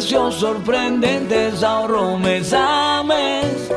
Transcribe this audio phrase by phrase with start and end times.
[0.00, 3.70] Precios sorprendentes ahorro mes a mes.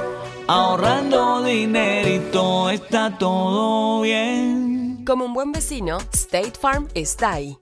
[0.48, 5.04] Ahorrando dinerito está todo bien.
[5.06, 7.58] Como un buen vecino, State Farm está ahí.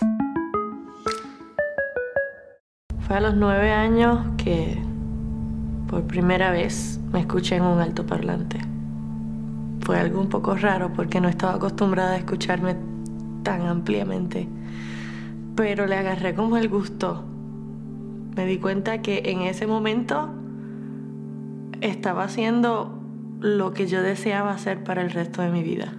[3.08, 4.78] Fue a los nueve años que
[5.90, 8.60] por primera vez me escuché en un altoparlante.
[9.80, 12.76] Fue algo un poco raro porque no estaba acostumbrada a escucharme
[13.42, 14.48] tan ampliamente,
[15.56, 17.31] pero le agarré como el gusto.
[18.36, 20.30] Me di cuenta que en ese momento
[21.82, 22.98] estaba haciendo
[23.40, 25.94] lo que yo deseaba hacer para el resto de mi vida.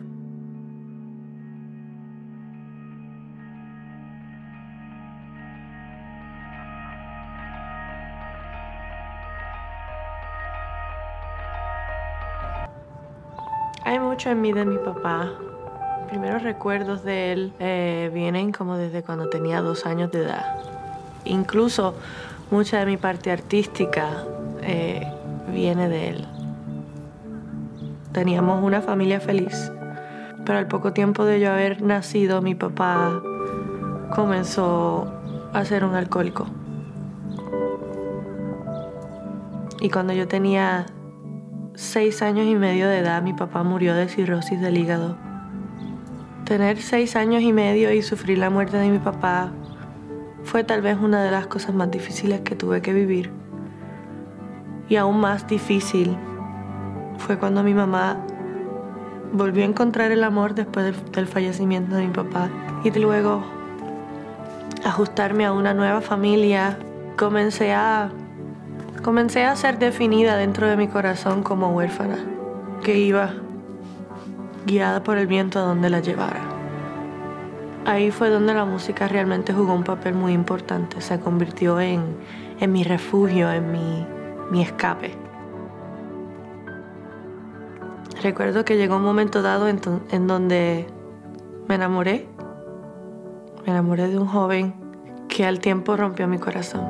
[13.85, 15.33] Hay mucho en mí de mi papá.
[16.09, 20.72] Primeros recuerdos de él eh, vienen como desde cuando tenía dos años de edad.
[21.25, 21.95] Incluso
[22.51, 24.25] mucha de mi parte artística
[24.63, 25.07] eh,
[25.53, 26.27] viene de él.
[28.13, 29.73] Teníamos una familia feliz,
[30.45, 33.23] pero al poco tiempo de yo haber nacido, mi papá
[34.15, 35.11] comenzó
[35.53, 36.47] a ser un alcohólico.
[39.81, 40.87] Y cuando yo tenía
[41.75, 45.17] seis años y medio de edad, mi papá murió de cirrosis del hígado.
[46.45, 49.53] Tener seis años y medio y sufrir la muerte de mi papá
[50.45, 53.31] fue tal vez una de las cosas más difíciles que tuve que vivir.
[54.89, 56.17] Y aún más difícil
[57.19, 58.19] fue cuando mi mamá
[59.33, 62.51] volvió a encontrar el amor después del, fallecimiento de mi papá.
[62.85, 63.43] Y luego
[64.85, 66.79] ajustarme a una nueva familia,
[67.17, 68.11] comencé a
[69.03, 72.19] Comencé a ser definida dentro de mi corazón como huérfana,
[72.85, 73.33] que iba
[74.65, 76.52] guiada por el viento a donde la llevara.
[77.85, 82.17] Ahí fue donde la música realmente jugó un papel muy importante, se convirtió en,
[82.61, 84.07] en mi refugio, en mi,
[84.51, 85.17] mi escape.
[88.23, 89.81] Recuerdo que llegó un momento dado en,
[90.13, 90.87] en donde
[91.67, 92.29] me enamoré,
[93.67, 94.75] me enamoré de un joven
[95.29, 96.87] que al tiempo rompió mi corazón.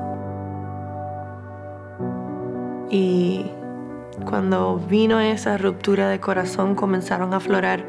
[2.90, 3.46] Y
[4.26, 7.86] cuando vino esa ruptura de corazón comenzaron a aflorar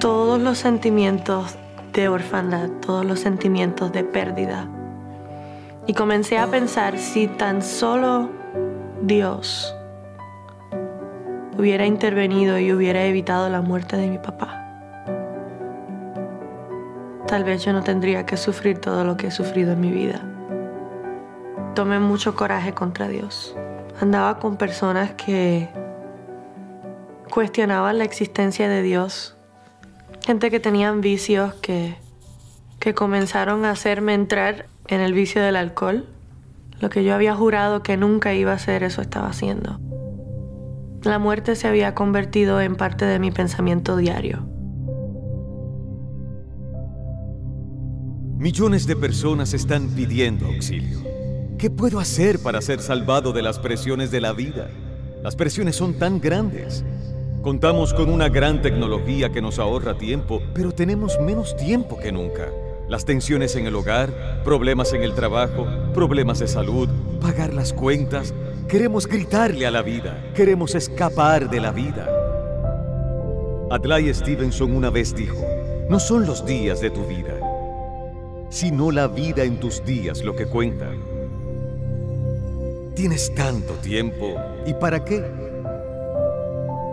[0.00, 1.56] todos los sentimientos
[1.96, 4.68] de orfandad, todos los sentimientos de pérdida.
[5.86, 8.30] Y comencé a pensar si tan solo
[9.02, 9.74] Dios
[11.58, 14.62] hubiera intervenido y hubiera evitado la muerte de mi papá.
[17.26, 20.20] Tal vez yo no tendría que sufrir todo lo que he sufrido en mi vida.
[21.74, 23.56] Tomé mucho coraje contra Dios
[24.00, 25.68] andaba con personas que
[27.30, 29.35] cuestionaban la existencia de Dios,
[30.26, 31.94] gente que tenían vicios que,
[32.80, 36.06] que comenzaron a hacerme entrar en el vicio del alcohol.
[36.80, 39.80] Lo que yo había jurado que nunca iba a hacer, eso estaba haciendo.
[41.04, 44.48] La muerte se había convertido en parte de mi pensamiento diario.
[48.36, 50.98] Millones de personas están pidiendo auxilio.
[51.56, 54.68] ¿Qué puedo hacer para ser salvado de las presiones de la vida?
[55.22, 56.84] Las presiones son tan grandes.
[57.46, 62.48] Contamos con una gran tecnología que nos ahorra tiempo, pero tenemos menos tiempo que nunca.
[62.88, 65.64] Las tensiones en el hogar, problemas en el trabajo,
[65.94, 66.88] problemas de salud,
[67.20, 68.34] pagar las cuentas.
[68.66, 72.08] Queremos gritarle a la vida, queremos escapar de la vida.
[73.70, 75.38] Adlai Stevenson una vez dijo,
[75.88, 77.38] no son los días de tu vida,
[78.50, 80.90] sino la vida en tus días lo que cuenta.
[82.96, 84.34] Tienes tanto tiempo.
[84.66, 85.45] ¿Y para qué?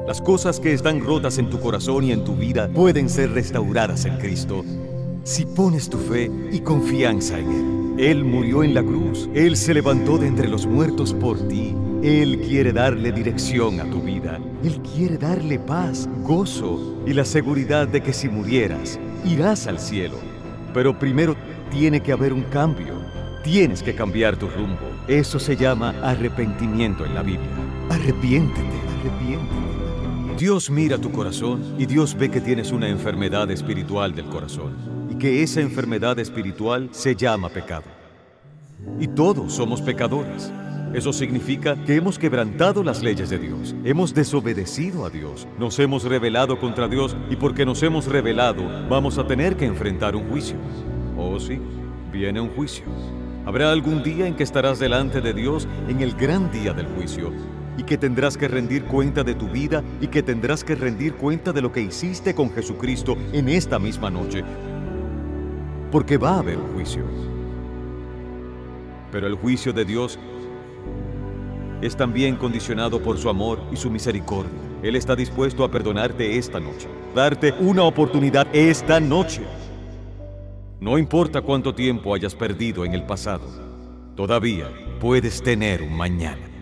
[0.07, 4.03] Las cosas que están rotas en tu corazón y en tu vida pueden ser restauradas
[4.03, 4.65] en Cristo
[5.23, 7.95] si pones tu fe y confianza en Él.
[7.97, 11.73] Él murió en la cruz, Él se levantó de entre los muertos por ti.
[12.03, 14.41] Él quiere darle dirección a tu vida.
[14.61, 20.17] Él quiere darle paz, gozo y la seguridad de que si murieras, irás al cielo.
[20.73, 21.37] Pero primero
[21.71, 22.95] tiene que haber un cambio.
[23.41, 24.89] Tienes que cambiar tu rumbo.
[25.07, 27.49] Eso se llama arrepentimiento en la Biblia.
[27.89, 28.67] Arrepiéntete,
[28.99, 29.82] arrepiéntete.
[30.37, 34.73] Dios mira tu corazón y Dios ve que tienes una enfermedad espiritual del corazón
[35.09, 37.85] y que esa enfermedad espiritual se llama pecado.
[38.99, 40.51] Y todos somos pecadores.
[40.93, 46.03] Eso significa que hemos quebrantado las leyes de Dios, hemos desobedecido a Dios, nos hemos
[46.03, 50.57] rebelado contra Dios y porque nos hemos rebelado vamos a tener que enfrentar un juicio.
[51.17, 51.59] Oh sí,
[52.11, 52.85] viene un juicio.
[53.45, 57.31] Habrá algún día en que estarás delante de Dios en el gran día del juicio
[57.77, 61.51] y que tendrás que rendir cuenta de tu vida y que tendrás que rendir cuenta
[61.51, 64.43] de lo que hiciste con Jesucristo en esta misma noche.
[65.91, 67.03] Porque va a haber juicio.
[69.11, 70.19] Pero el juicio de Dios
[71.81, 74.51] es también condicionado por su amor y su misericordia.
[74.81, 79.41] Él está dispuesto a perdonarte esta noche, darte una oportunidad esta noche.
[80.79, 83.47] No importa cuánto tiempo hayas perdido en el pasado,
[84.15, 86.52] todavía puedes tener un mañana.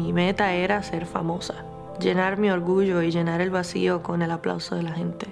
[0.00, 1.56] Mi meta era ser famosa,
[2.00, 5.26] llenar mi orgullo y llenar el vacío con el aplauso de la gente.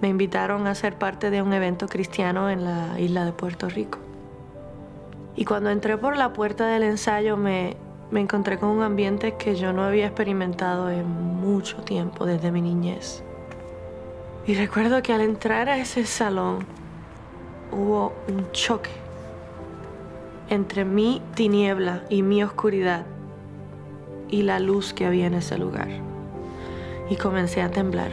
[0.00, 3.98] Me invitaron a ser parte de un evento cristiano en la isla de Puerto Rico.
[5.34, 7.76] Y cuando entré por la puerta del ensayo me,
[8.12, 12.62] me encontré con un ambiente que yo no había experimentado en mucho tiempo desde mi
[12.62, 13.24] niñez.
[14.46, 16.64] Y recuerdo que al entrar a ese salón
[17.72, 18.99] hubo un choque
[20.50, 23.06] entre mi tiniebla y mi oscuridad
[24.28, 25.88] y la luz que había en ese lugar.
[27.08, 28.10] Y comencé a temblar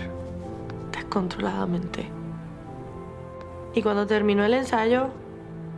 [0.91, 2.07] descontroladamente.
[3.73, 5.09] Y cuando terminó el ensayo,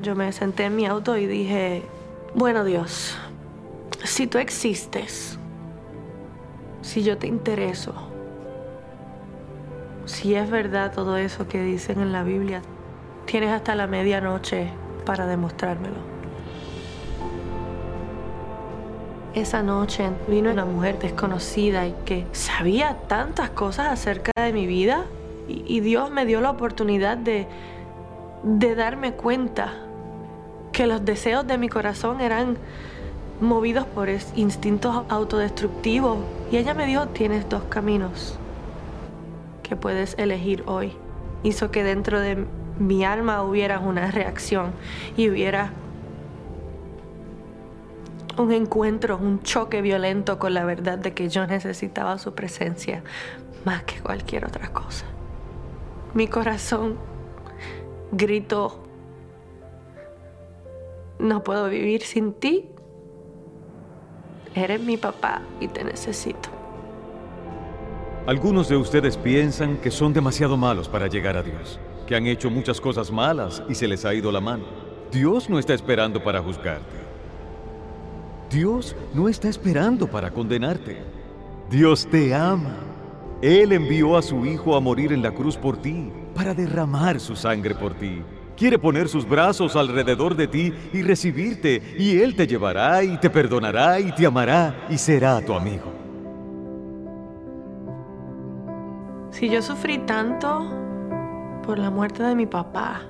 [0.01, 1.83] yo me senté en mi auto y dije,
[2.35, 3.17] bueno Dios,
[4.03, 5.39] si tú existes,
[6.81, 7.93] si yo te intereso,
[10.05, 12.61] si es verdad todo eso que dicen en la Biblia,
[13.25, 14.69] tienes hasta la medianoche
[15.05, 16.08] para demostrármelo.
[19.35, 25.05] Esa noche vino una mujer desconocida y que sabía tantas cosas acerca de mi vida
[25.47, 27.47] y, Dios me dio la oportunidad de,
[28.43, 29.73] de darme cuenta
[30.71, 32.57] que los deseos de mi corazón eran
[33.41, 36.17] movidos por instintos autodestructivos.
[36.51, 38.37] Y ella me dijo, tienes dos caminos
[39.63, 40.93] que puedes elegir hoy.
[41.43, 42.45] Hizo que dentro de
[42.79, 44.71] mi alma hubiera una reacción
[45.17, 45.71] y hubiera
[48.39, 53.03] un encuentro, un choque violento con la verdad de que yo necesitaba su presencia
[53.65, 55.05] más que cualquier otra cosa.
[56.13, 56.97] Mi corazón
[58.11, 58.83] gritó,
[61.19, 62.69] no puedo vivir sin ti.
[64.55, 66.49] Eres mi papá y te necesito.
[68.25, 72.49] Algunos de ustedes piensan que son demasiado malos para llegar a Dios, que han hecho
[72.49, 74.63] muchas cosas malas y se les ha ido la mano.
[75.11, 76.98] Dios no está esperando para juzgarte.
[78.49, 80.97] Dios no está esperando para condenarte.
[81.69, 82.77] Dios te ama.
[83.41, 87.35] Él envió a su Hijo a morir en la cruz por ti, para derramar su
[87.35, 88.23] sangre por ti.
[88.57, 93.29] Quiere poner sus brazos alrededor de ti y recibirte, y Él te llevará y te
[93.29, 95.93] perdonará y te amará y será tu amigo.
[99.29, 100.67] Si yo sufrí tanto
[101.65, 103.03] por la muerte de mi papá,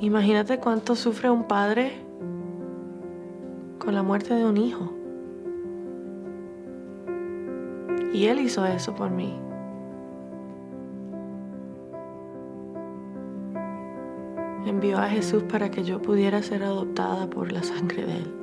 [0.00, 2.09] imagínate cuánto sufre un padre
[3.80, 4.92] con la muerte de un hijo.
[8.12, 9.36] Y Él hizo eso por mí.
[14.66, 18.34] Envió a Jesús para que yo pudiera ser adoptada por la sangre de Él.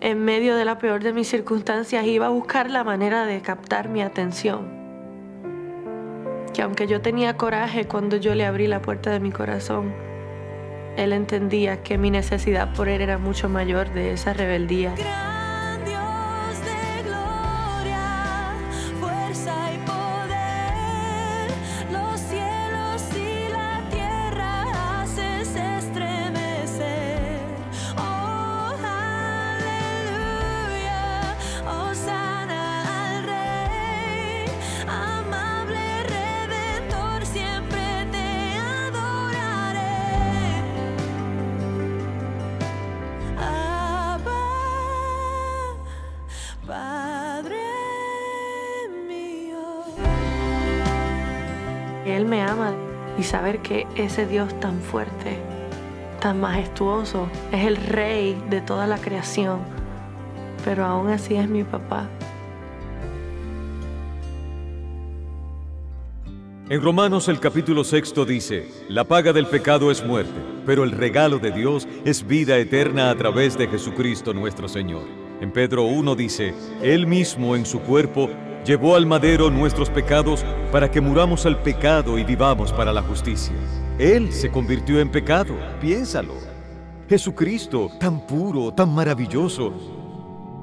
[0.00, 3.88] En medio de la peor de mis circunstancias iba a buscar la manera de captar
[3.90, 4.79] mi atención
[6.60, 9.94] que aunque yo tenía coraje cuando yo le abrí la puerta de mi corazón,
[10.98, 14.94] él entendía que mi necesidad por él era mucho mayor de esa rebeldía.
[53.20, 55.36] Y saber que ese Dios tan fuerte,
[56.22, 59.60] tan majestuoso, es el rey de toda la creación,
[60.64, 62.08] pero aún así es mi papá.
[66.70, 71.38] En Romanos el capítulo sexto dice, la paga del pecado es muerte, pero el regalo
[71.38, 75.02] de Dios es vida eterna a través de Jesucristo nuestro Señor.
[75.42, 78.30] En Pedro 1 dice, Él mismo en su cuerpo
[78.64, 83.54] llevó al madero nuestros pecados para que muramos al pecado y vivamos para la justicia.
[83.98, 86.34] Él se convirtió en pecado, piénsalo.
[87.08, 89.72] Jesucristo, tan puro, tan maravilloso,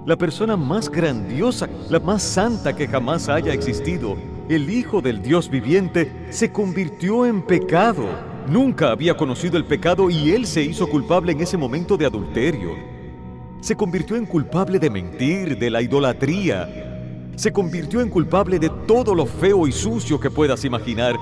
[0.06, 4.16] la persona más grandiosa, la más santa que jamás haya existido,
[4.48, 8.06] el Hijo del Dios viviente, se convirtió en pecado.
[8.48, 12.72] Nunca había conocido el pecado y él se hizo culpable en ese momento de adulterio.
[13.60, 16.87] Se convirtió en culpable de mentir, de la idolatría.
[17.38, 21.16] Se convirtió en culpable de todo lo feo y sucio que puedas imaginar,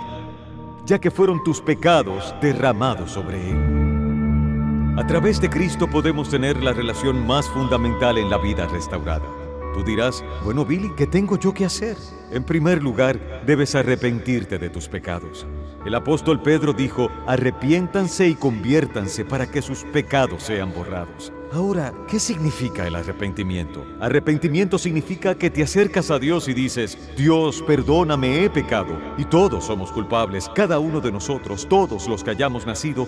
[0.86, 4.96] ya que fueron tus pecados derramados sobre él.
[4.98, 9.26] A través de Cristo podemos tener la relación más fundamental en la vida restaurada.
[9.74, 11.98] Tú dirás, bueno Billy, ¿qué tengo yo que hacer?
[12.32, 15.46] En primer lugar, debes arrepentirte de tus pecados.
[15.86, 21.34] El apóstol Pedro dijo, arrepiéntanse y conviértanse para que sus pecados sean borrados.
[21.52, 23.86] Ahora, ¿qué significa el arrepentimiento?
[24.00, 29.00] Arrepentimiento significa que te acercas a Dios y dices, Dios, perdóname, he pecado.
[29.18, 33.08] Y todos somos culpables, cada uno de nosotros, todos los que hayamos nacido,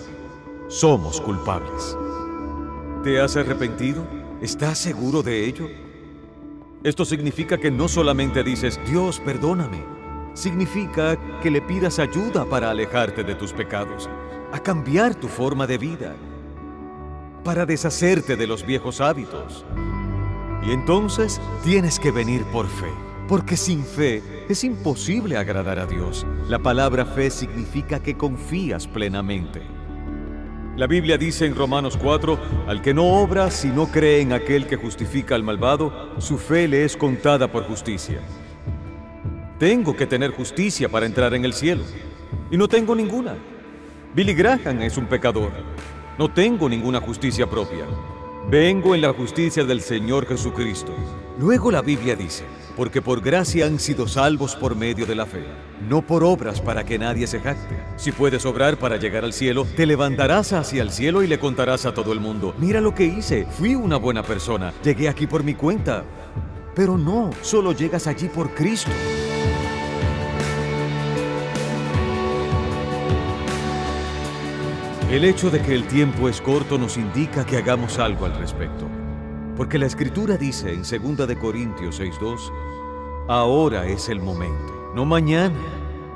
[0.68, 1.96] somos culpables.
[3.02, 4.06] ¿Te has arrepentido?
[4.40, 5.68] ¿Estás seguro de ello?
[6.84, 9.84] Esto significa que no solamente dices, Dios, perdóname.
[10.34, 14.08] Significa que le pidas ayuda para alejarte de tus pecados,
[14.52, 16.14] a cambiar tu forma de vida,
[17.44, 19.64] para deshacerte de los viejos hábitos.
[20.66, 22.90] Y entonces tienes que venir por fe,
[23.28, 26.26] porque sin fe es imposible agradar a Dios.
[26.48, 29.62] La palabra fe significa que confías plenamente.
[30.76, 34.66] La Biblia dice en Romanos 4, al que no obra si no cree en aquel
[34.66, 38.20] que justifica al malvado, su fe le es contada por justicia.
[39.58, 41.82] Tengo que tener justicia para entrar en el cielo,
[42.50, 43.34] y no tengo ninguna.
[44.14, 45.50] Billy Graham es un pecador.
[46.18, 47.86] No tengo ninguna justicia propia.
[48.50, 50.92] Vengo en la justicia del Señor Jesucristo.
[51.38, 52.42] Luego la Biblia dice,
[52.76, 55.44] porque por gracia han sido salvos por medio de la fe,
[55.88, 57.76] no por obras para que nadie se jacte.
[57.96, 61.86] Si puedes obrar para llegar al cielo, te levantarás hacia el cielo y le contarás
[61.86, 65.44] a todo el mundo, mira lo que hice, fui una buena persona, llegué aquí por
[65.44, 66.02] mi cuenta.
[66.74, 68.90] Pero no, solo llegas allí por Cristo.
[75.10, 78.86] El hecho de que el tiempo es corto nos indica que hagamos algo al respecto.
[79.56, 82.52] Porque la escritura dice en 2 de Corintios 6:2,
[83.26, 85.58] ahora es el momento, no mañana,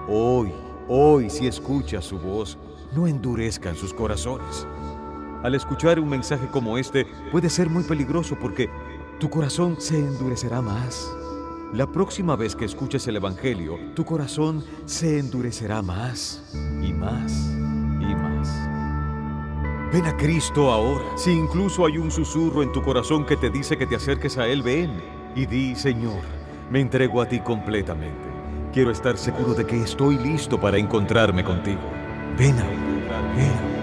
[0.09, 0.53] hoy,
[0.89, 2.59] hoy si escuchas su voz,
[2.95, 4.67] no endurezcan sus corazones.
[5.43, 8.69] Al escuchar un mensaje como este puede ser muy peligroso porque
[9.19, 11.11] tu corazón se endurecerá más.
[11.73, 16.43] La próxima vez que escuches el Evangelio, tu corazón se endurecerá más
[16.83, 17.62] y más y más.
[19.93, 21.05] Ven a Cristo ahora.
[21.19, 24.47] Si incluso hay un susurro en tu corazón que te dice que te acerques a
[24.47, 24.91] Él, ven
[25.37, 26.23] y di, Señor,
[26.71, 28.31] me entrego a ti completamente.
[28.73, 31.83] Quiero estar seguro de que estoy listo para encontrarme contigo.
[32.39, 32.65] Ven a
[33.37, 33.83] ven.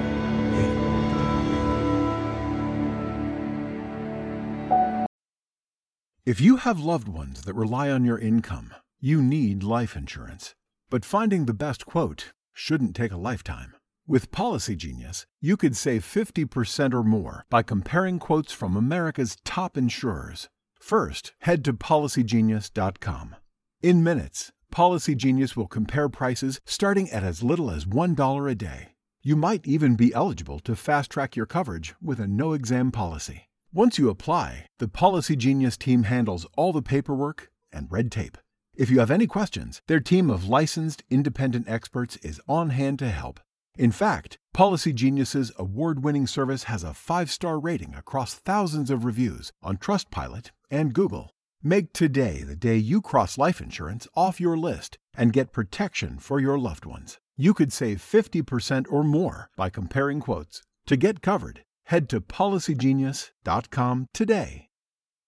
[6.26, 10.54] If you have loved ones that rely on your income, you need life insurance.
[10.90, 13.79] But finding the best quote shouldn't take a lifetime.
[14.10, 19.78] With Policy Genius, you could save 50% or more by comparing quotes from America's top
[19.78, 20.50] insurers.
[20.82, 23.36] First, head to policygenius.com.
[23.84, 28.94] In minutes, Policy Genius will compare prices starting at as little as $1 a day.
[29.22, 33.48] You might even be eligible to fast track your coverage with a no exam policy.
[33.72, 38.40] Once you apply, the Policy Genius team handles all the paperwork and red tape.
[38.76, 43.10] If you have any questions, their team of licensed independent experts is on hand to
[43.10, 43.40] help.
[43.80, 49.78] In fact, Policy Genius's award-winning service has a 5-star rating across thousands of reviews on
[49.78, 51.32] Trustpilot and Google.
[51.64, 56.42] Make today the day you cross life insurance off your list and get protection for
[56.42, 57.20] your loved ones.
[57.38, 60.62] You could save 50% or more by comparing quotes.
[60.88, 64.69] To get covered, head to policygenius.com today.